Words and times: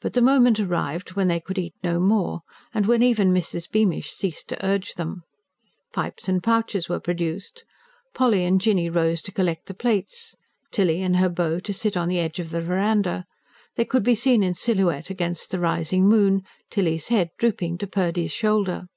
But 0.00 0.14
the 0.14 0.20
moment 0.20 0.58
arrived 0.58 1.12
when 1.12 1.28
they 1.28 1.38
could 1.38 1.56
eat 1.56 1.76
no 1.84 2.00
more, 2.00 2.40
and 2.74 2.84
when 2.86 3.00
even 3.00 3.32
Mrs. 3.32 3.70
Beamish 3.70 4.10
ceased 4.10 4.48
to 4.48 4.66
urge 4.66 4.94
them. 4.94 5.22
Pipes 5.92 6.28
and 6.28 6.42
pouches 6.42 6.88
were 6.88 6.98
produced; 6.98 7.62
Polly 8.12 8.44
and 8.44 8.60
Jinny 8.60 8.90
rose 8.90 9.22
to 9.22 9.30
collect 9.30 9.66
the 9.66 9.72
plates, 9.74 10.34
Tilly 10.72 11.00
and 11.00 11.16
her 11.18 11.28
beau 11.28 11.60
to 11.60 11.72
sit 11.72 11.96
on 11.96 12.08
the 12.08 12.18
edge 12.18 12.40
of 12.40 12.50
the 12.50 12.60
verandah: 12.60 13.24
they 13.76 13.84
could 13.84 14.02
be 14.02 14.16
seen 14.16 14.42
in 14.42 14.54
silhouette 14.54 15.10
against 15.10 15.52
the 15.52 15.60
rising 15.60 16.08
moon, 16.08 16.42
Tilly's 16.68 17.06
head 17.06 17.30
drooping 17.38 17.78
to 17.78 17.86
Purdy's 17.86 18.32
shoulder. 18.32 18.88